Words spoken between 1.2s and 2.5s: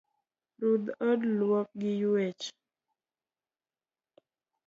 luok gi ywech